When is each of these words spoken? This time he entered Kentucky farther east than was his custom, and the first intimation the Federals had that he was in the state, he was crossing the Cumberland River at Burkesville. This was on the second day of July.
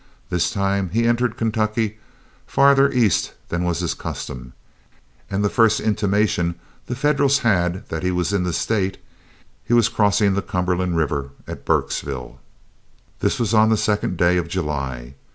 This 0.31 0.49
time 0.49 0.89
he 0.89 1.05
entered 1.05 1.37
Kentucky 1.37 1.99
farther 2.47 2.89
east 2.91 3.35
than 3.49 3.63
was 3.63 3.81
his 3.81 3.93
custom, 3.93 4.53
and 5.29 5.45
the 5.45 5.47
first 5.47 5.79
intimation 5.79 6.55
the 6.87 6.95
Federals 6.95 7.37
had 7.45 7.87
that 7.89 8.01
he 8.01 8.09
was 8.09 8.33
in 8.33 8.41
the 8.43 8.51
state, 8.51 8.97
he 9.63 9.75
was 9.75 9.89
crossing 9.89 10.33
the 10.33 10.41
Cumberland 10.41 10.97
River 10.97 11.29
at 11.45 11.65
Burkesville. 11.65 12.39
This 13.19 13.39
was 13.39 13.53
on 13.53 13.69
the 13.69 13.77
second 13.77 14.17
day 14.17 14.37
of 14.37 14.47
July. 14.47 15.13